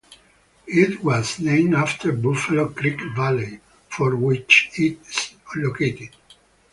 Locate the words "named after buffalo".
1.39-2.69